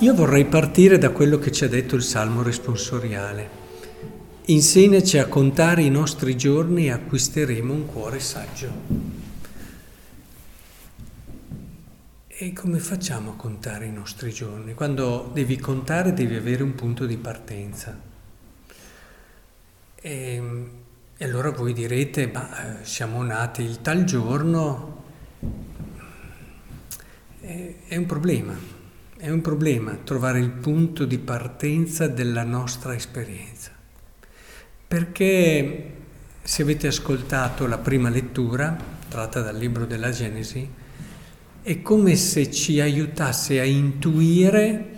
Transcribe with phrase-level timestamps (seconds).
[0.00, 3.48] Io vorrei partire da quello che ci ha detto il Salmo responsoriale.
[4.44, 8.70] Insegnaci a contare i nostri giorni e acquisteremo un cuore saggio.
[12.26, 14.74] E come facciamo a contare i nostri giorni?
[14.74, 17.98] Quando devi contare devi avere un punto di partenza.
[19.98, 20.42] E,
[21.16, 25.04] e allora voi direte, ma siamo nati il tal giorno,
[27.40, 28.75] è, è un problema,
[29.18, 33.72] è un problema trovare il punto di partenza della nostra esperienza.
[34.86, 35.92] Perché
[36.42, 38.76] se avete ascoltato la prima lettura,
[39.08, 40.68] tratta dal libro della Genesi,
[41.62, 44.90] è come se ci aiutasse a intuire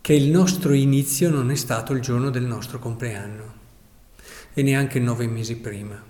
[0.00, 3.56] che il nostro inizio non è stato il giorno del nostro compleanno
[4.54, 6.02] e neanche nove mesi prima,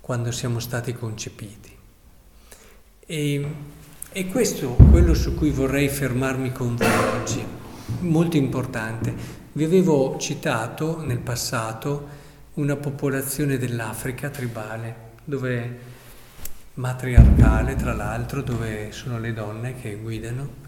[0.00, 1.76] quando siamo stati concepiti.
[3.04, 3.54] E,
[4.10, 7.44] e questo è quello su cui vorrei fermarmi con voi oggi,
[8.00, 9.14] molto importante.
[9.52, 12.08] Vi avevo citato nel passato
[12.54, 15.78] una popolazione dell'Africa tribale, dove
[16.74, 20.66] matriarcale tra l'altro, dove sono le donne che guidano,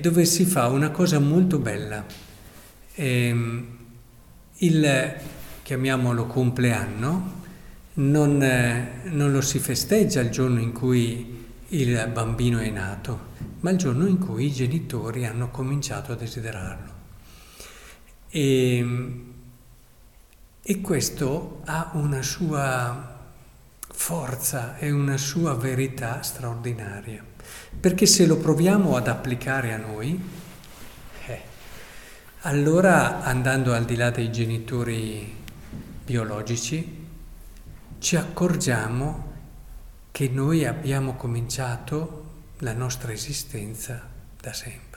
[0.00, 2.04] dove si fa una cosa molto bella.
[2.94, 3.66] Ehm,
[4.58, 5.14] il,
[5.62, 7.36] chiamiamolo compleanno,
[7.94, 11.37] non, non lo si festeggia il giorno in cui
[11.70, 13.26] il bambino è nato,
[13.60, 16.92] ma il giorno in cui i genitori hanno cominciato a desiderarlo.
[18.30, 19.24] E,
[20.62, 23.16] e questo ha una sua
[23.90, 27.22] forza e una sua verità straordinaria,
[27.78, 30.18] perché se lo proviamo ad applicare a noi,
[31.26, 31.40] eh,
[32.40, 35.36] allora andando al di là dei genitori
[36.04, 37.06] biologici,
[37.98, 39.27] ci accorgiamo
[40.18, 42.24] che noi abbiamo cominciato
[42.58, 44.02] la nostra esistenza
[44.40, 44.88] da sempre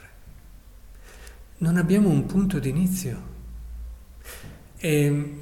[1.62, 3.22] non abbiamo un punto di inizio.
[4.78, 5.42] E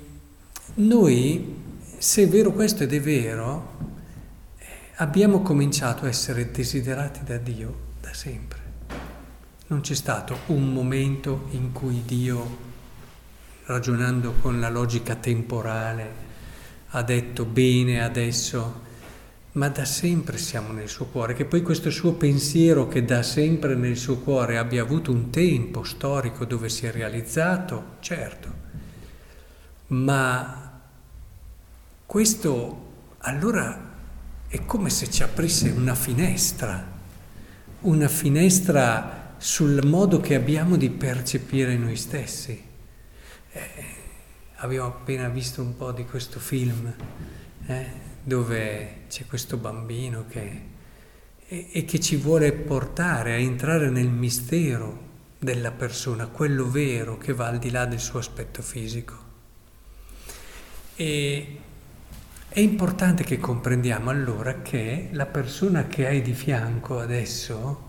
[0.74, 1.56] noi,
[1.98, 3.78] se è vero questo ed è vero,
[4.96, 8.60] abbiamo cominciato a essere desiderati da Dio da sempre.
[9.68, 12.58] Non c'è stato un momento in cui Dio,
[13.64, 16.28] ragionando con la logica temporale,
[16.90, 18.88] ha detto bene adesso
[19.60, 23.76] ma da sempre siamo nel suo cuore, che poi questo suo pensiero che da sempre
[23.76, 28.54] nel suo cuore abbia avuto un tempo storico dove si è realizzato, certo,
[29.88, 30.80] ma
[32.06, 32.88] questo
[33.18, 33.88] allora
[34.48, 36.82] è come se ci aprisse una finestra,
[37.82, 42.64] una finestra sul modo che abbiamo di percepire noi stessi.
[43.52, 43.86] Eh,
[44.56, 46.94] abbiamo appena visto un po' di questo film.
[47.66, 48.09] Eh?
[48.30, 50.62] Dove c'è questo bambino che,
[51.48, 55.08] e, e che ci vuole portare a entrare nel mistero
[55.40, 59.28] della persona, quello vero che va al di là del suo aspetto fisico.
[60.96, 61.60] E
[62.48, 67.88] è importante che comprendiamo allora che la persona che hai di fianco adesso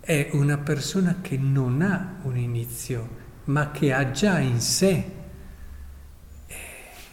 [0.00, 5.18] è una persona che non ha un inizio, ma che ha già in sé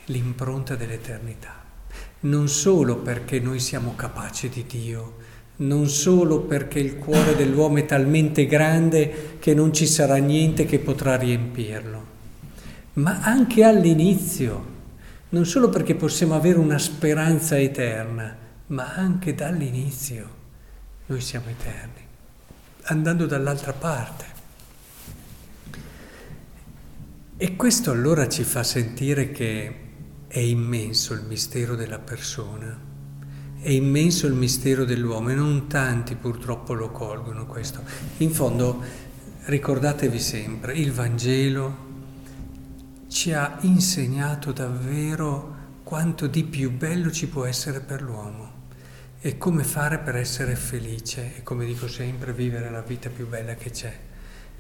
[0.06, 1.67] l'impronta dell'eternità
[2.28, 5.16] non solo perché noi siamo capaci di Dio,
[5.58, 10.80] non solo perché il cuore dell'uomo è talmente grande che non ci sarà niente che
[10.80, 12.06] potrà riempirlo,
[12.94, 14.76] ma anche all'inizio,
[15.30, 18.36] non solo perché possiamo avere una speranza eterna,
[18.68, 20.36] ma anche dall'inizio
[21.08, 22.02] noi siamo eterni,
[22.84, 24.36] andando dall'altra parte.
[27.38, 29.87] E questo allora ci fa sentire che
[30.28, 32.78] è immenso il mistero della persona,
[33.60, 37.82] è immenso il mistero dell'uomo e non tanti purtroppo lo colgono questo.
[38.18, 38.82] In fondo,
[39.46, 41.86] ricordatevi sempre, il Vangelo
[43.08, 48.52] ci ha insegnato davvero quanto di più bello ci può essere per l'uomo
[49.22, 53.56] e come fare per essere felice e come dico sempre vivere la vita più bella
[53.56, 53.98] che c'è.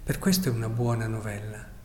[0.01, 1.76] Per questo è una buona novella.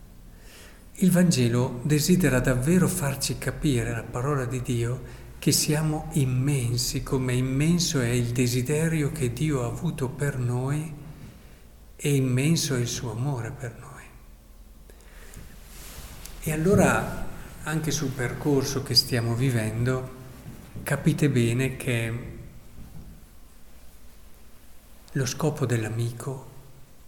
[0.97, 5.01] Il Vangelo desidera davvero farci capire la parola di Dio
[5.39, 10.93] che siamo immensi, come immenso è il desiderio che Dio ha avuto per noi
[11.95, 14.03] e immenso è il suo amore per noi.
[16.43, 17.25] E allora,
[17.63, 20.21] anche sul percorso che stiamo vivendo,
[20.83, 22.31] capite bene che
[25.11, 26.51] lo scopo dell'amico,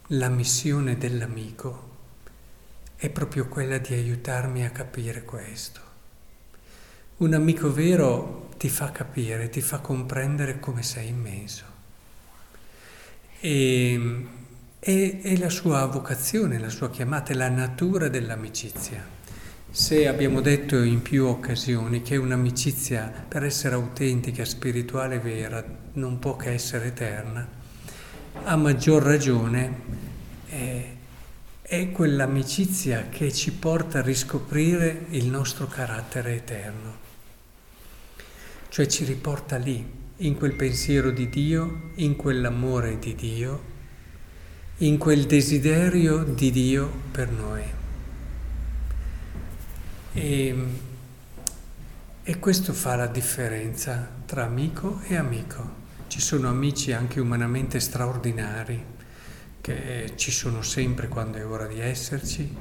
[0.08, 1.95] la missione dell'amico,
[2.98, 5.82] è proprio quella di aiutarmi a capire questo.
[7.18, 11.64] Un amico vero ti fa capire, ti fa comprendere come sei immenso.
[13.40, 14.26] E,
[14.80, 19.14] è, è la sua vocazione, la sua chiamata, è la natura dell'amicizia.
[19.70, 25.64] Se abbiamo detto in più occasioni che un'amicizia per essere autentica, spirituale, vera,
[25.94, 27.46] non può che essere eterna,
[28.44, 30.05] a maggior ragione
[31.68, 36.98] è quell'amicizia che ci porta a riscoprire il nostro carattere eterno,
[38.70, 39.84] cioè ci riporta lì,
[40.18, 43.64] in quel pensiero di Dio, in quell'amore di Dio,
[44.78, 47.64] in quel desiderio di Dio per noi.
[50.14, 50.56] E,
[52.22, 55.84] e questo fa la differenza tra amico e amico.
[56.10, 58.94] Ci sono amici anche umanamente straordinari,
[59.66, 62.56] che ci sono sempre quando è ora di esserci,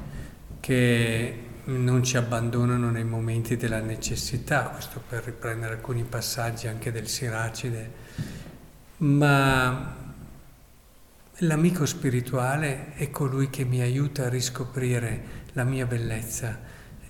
[0.59, 7.07] che non ci abbandonano nei momenti della necessità, questo per riprendere alcuni passaggi anche del
[7.07, 7.91] Siracide,
[8.97, 9.95] ma
[11.37, 16.59] l'amico spirituale è colui che mi aiuta a riscoprire la mia bellezza,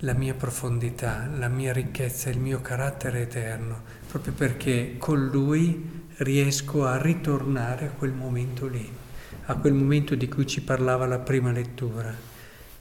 [0.00, 6.84] la mia profondità, la mia ricchezza, il mio carattere eterno, proprio perché con lui riesco
[6.84, 9.04] a ritornare a quel momento lì,
[9.46, 12.14] a quel momento di cui ci parlava la prima lettura.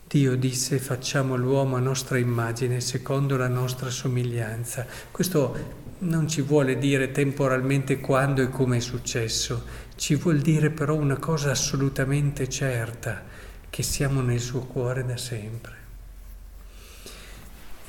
[0.07, 4.85] Dio disse facciamo l'uomo a nostra immagine, secondo la nostra somiglianza.
[5.12, 9.63] Questo non ci vuole dire temporalmente quando e come è successo,
[9.95, 13.23] ci vuol dire però una cosa assolutamente certa,
[13.69, 15.73] che siamo nel suo cuore da sempre.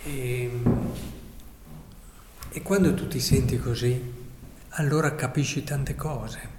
[0.04, 0.50] E,
[2.50, 4.12] e quando tu ti senti così,
[4.70, 6.55] allora capisci tante cose.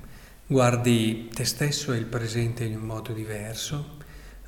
[0.49, 3.97] Guardi te stesso e il presente in un modo diverso,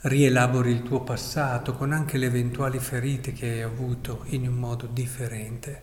[0.04, 4.86] rielabori il tuo passato con anche le eventuali ferite che hai avuto in un modo
[4.86, 5.82] differente.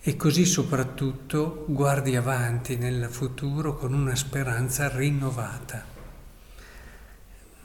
[0.00, 5.84] E così soprattutto guardi avanti nel futuro con una speranza rinnovata.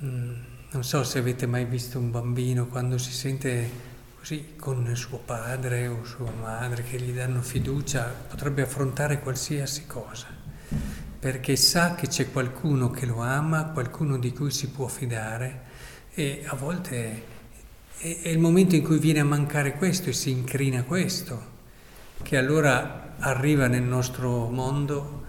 [0.03, 0.33] Mm,
[0.69, 3.93] non so se avete mai visto un bambino quando si sente
[4.25, 10.34] Così con suo padre o sua madre che gli danno fiducia potrebbe affrontare qualsiasi cosa,
[11.25, 15.61] perché sa che c'è qualcuno che lo ama, qualcuno di cui si può fidare
[16.13, 17.23] e a volte
[17.97, 21.43] è, è il momento in cui viene a mancare questo e si incrina questo,
[22.21, 25.23] che allora arriva nel nostro mondo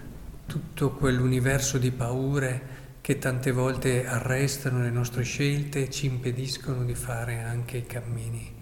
[0.44, 6.94] tutto quell'universo di paure che tante volte arrestano le nostre scelte e ci impediscono di
[6.94, 8.56] fare anche i cammini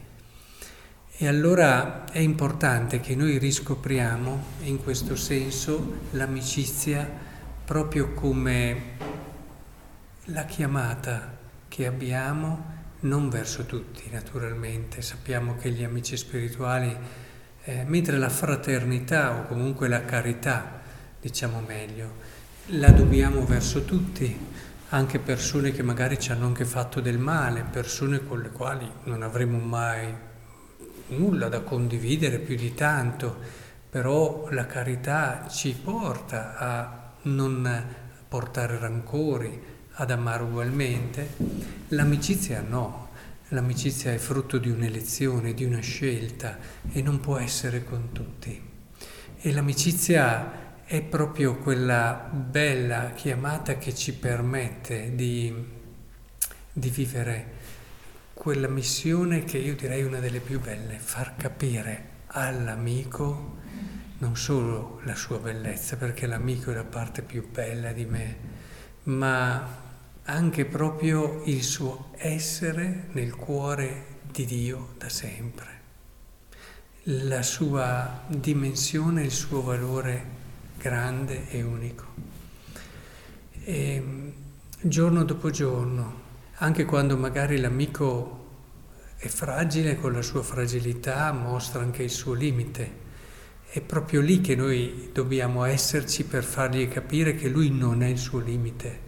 [1.17, 7.09] e allora è importante che noi riscopriamo in questo senso l'amicizia
[7.65, 8.83] proprio come
[10.25, 11.37] la chiamata
[11.69, 15.03] che abbiamo non verso tutti naturalmente.
[15.03, 16.97] Sappiamo che gli amici spirituali,
[17.63, 20.81] eh, mentre la fraternità o comunque la carità,
[21.21, 22.13] diciamo meglio,
[22.67, 24.37] la dobbiamo verso tutti,
[24.89, 29.23] anche persone che magari ci hanno anche fatto del male, persone con le quali non
[29.23, 30.33] avremo mai
[31.09, 33.37] nulla da condividere più di tanto,
[33.89, 37.85] però la carità ci porta a non
[38.29, 39.63] portare rancori,
[39.93, 41.35] ad amare ugualmente.
[41.89, 43.11] L'amicizia no,
[43.49, 46.59] l'amicizia è frutto di un'elezione, di una scelta
[46.91, 48.61] e non può essere con tutti.
[49.41, 55.53] E l'amicizia è proprio quella bella chiamata che ci permette di,
[56.73, 57.63] di vivere
[58.35, 63.63] quella missione che io direi una delle più belle, far capire all'amico
[64.19, 68.37] non solo la sua bellezza, perché l'amico è la parte più bella di me,
[69.05, 69.83] ma
[70.25, 75.81] anche proprio il suo essere nel cuore di Dio da sempre,
[77.05, 80.25] la sua dimensione, il suo valore
[80.79, 82.05] grande e unico.
[83.63, 84.33] E
[84.81, 86.23] giorno dopo giorno,
[86.59, 88.43] anche quando magari l'amico
[89.17, 93.03] è fragile, con la sua fragilità mostra anche il suo limite.
[93.69, 98.19] È proprio lì che noi dobbiamo esserci per fargli capire che lui non è il
[98.19, 99.01] suo limite,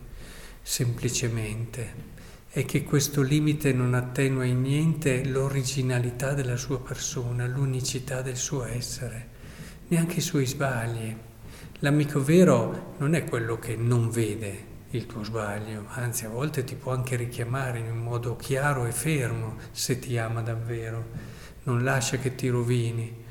[0.61, 2.15] semplicemente,
[2.51, 8.65] e che questo limite non attenua in niente l'originalità della sua persona, l'unicità del suo
[8.65, 9.29] essere,
[9.89, 11.15] neanche i suoi sbagli.
[11.81, 16.75] L'amico vero non è quello che non vede, il tuo sbaglio, anzi a volte ti
[16.75, 21.05] può anche richiamare in un modo chiaro e fermo se ti ama davvero,
[21.65, 23.25] non lascia che ti rovini,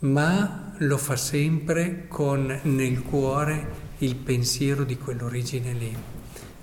[0.00, 5.96] ma lo fa sempre con nel cuore il pensiero di quell'origine lì,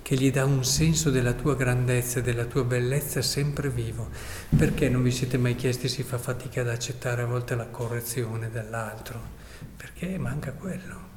[0.01, 4.10] che gli dà un senso della tua grandezza e della tua bellezza sempre vivo.
[4.58, 8.50] Perché non vi siete mai chiesti si fa fatica ad accettare a volte la correzione
[8.50, 9.38] dell'altro?
[9.77, 11.09] Perché manca quello.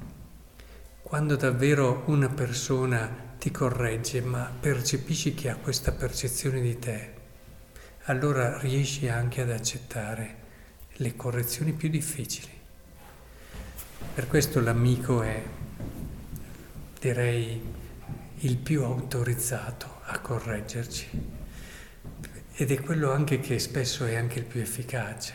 [1.13, 7.13] Quando davvero una persona ti corregge, ma percepisci che ha questa percezione di te,
[8.05, 10.37] allora riesci anche ad accettare
[10.93, 12.49] le correzioni più difficili.
[14.15, 15.39] Per questo l'amico è,
[16.99, 17.61] direi,
[18.39, 21.09] il più autorizzato a correggerci
[22.55, 25.33] ed è quello anche che spesso è anche il più efficace.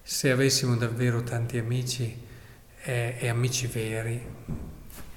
[0.00, 2.22] Se avessimo davvero tanti amici
[2.80, 4.72] e, e amici veri,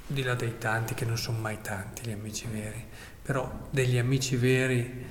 [0.08, 2.82] di là dei tanti, che non sono mai tanti gli amici veri,
[3.22, 5.04] però degli amici veri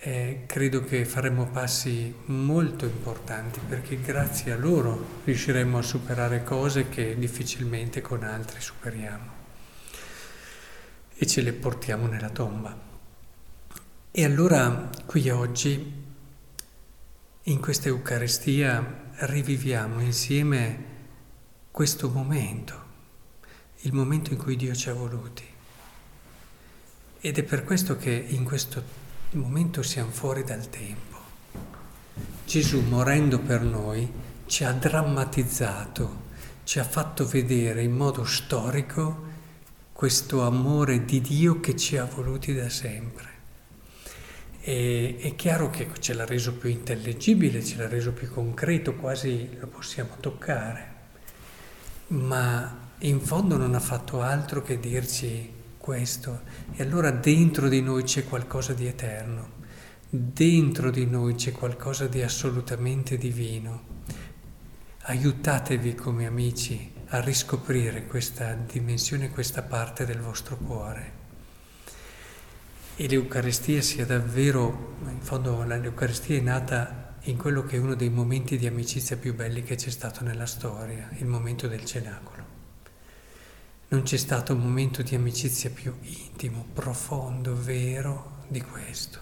[0.00, 6.88] eh, credo che faremo passi molto importanti perché grazie a loro riusciremo a superare cose
[6.88, 9.38] che difficilmente con altri superiamo.
[11.14, 12.76] E ce le portiamo nella tomba.
[14.10, 15.92] E allora qui oggi,
[17.42, 20.84] in questa Eucaristia, riviviamo insieme
[21.70, 22.89] questo momento
[23.82, 25.44] il momento in cui Dio ci ha voluti.
[27.20, 28.82] Ed è per questo che in questo
[29.32, 31.16] momento siamo fuori dal tempo.
[32.44, 34.10] Gesù, morendo per noi,
[34.46, 36.28] ci ha drammatizzato,
[36.64, 39.28] ci ha fatto vedere in modo storico
[39.92, 43.28] questo amore di Dio che ci ha voluti da sempre.
[44.62, 49.56] E, è chiaro che ce l'ha reso più intellegibile, ce l'ha reso più concreto, quasi
[49.58, 50.94] lo possiamo toccare,
[52.08, 56.42] ma in fondo non ha fatto altro che dirci questo.
[56.74, 59.58] E allora dentro di noi c'è qualcosa di eterno,
[60.08, 63.98] dentro di noi c'è qualcosa di assolutamente divino.
[65.02, 71.18] Aiutatevi come amici a riscoprire questa dimensione, questa parte del vostro cuore.
[72.96, 78.10] E l'Eucaristia sia davvero, in fondo l'Eucaristia è nata in quello che è uno dei
[78.10, 82.39] momenti di amicizia più belli che c'è stato nella storia, il momento del cenacolo.
[83.92, 89.18] Non c'è stato un momento di amicizia più intimo, profondo, vero di questo.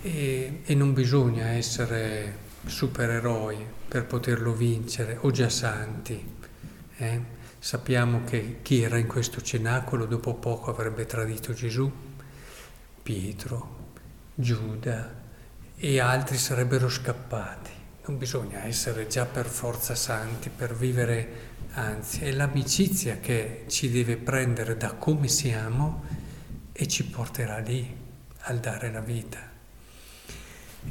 [0.00, 6.34] E, e non bisogna essere supereroi per poterlo vincere o già santi.
[6.96, 7.20] Eh?
[7.58, 11.92] Sappiamo che chi era in questo cenacolo dopo poco avrebbe tradito Gesù,
[13.02, 13.90] Pietro,
[14.34, 15.14] Giuda
[15.76, 17.81] e altri sarebbero scappati.
[18.04, 24.16] Non bisogna essere già per forza santi per vivere anzi è l'amicizia che ci deve
[24.16, 26.02] prendere da come siamo
[26.72, 27.88] e ci porterà lì
[28.40, 29.50] al dare la vita.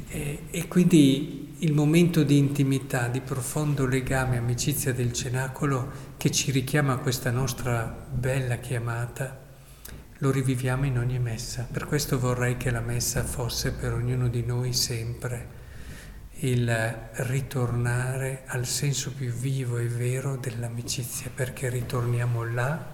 [0.08, 6.50] E, e, quindi il momento di intimità, di profondo legame, amicizia del cenacolo che ci
[6.50, 9.38] richiama a questa nostra bella chiamata,
[10.16, 11.68] lo riviviamo in ogni messa.
[11.70, 15.60] Per questo vorrei che la messa fosse per ognuno di noi sempre
[16.44, 22.90] il ritornare al senso più vivo e vero dell'amicizia, perché ritorniamo là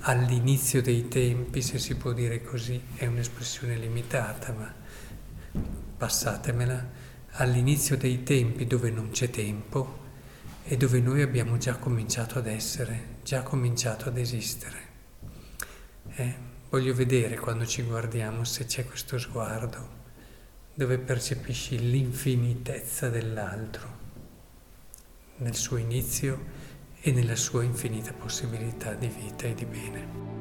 [0.00, 4.72] all'inizio dei tempi, se si può dire così, è un'espressione limitata, ma
[5.98, 6.88] passatemela,
[7.32, 9.98] all'inizio dei tempi dove non c'è tempo
[10.64, 14.88] e dove noi abbiamo già cominciato ad essere, già cominciato ad esistere.
[16.14, 16.34] Eh,
[16.70, 19.99] voglio vedere quando ci guardiamo se c'è questo sguardo
[20.74, 23.98] dove percepisci l'infinitezza dell'altro
[25.38, 26.68] nel suo inizio
[27.00, 30.39] e nella sua infinita possibilità di vita e di bene.